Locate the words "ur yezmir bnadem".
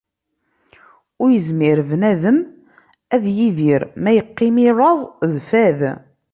1.21-2.39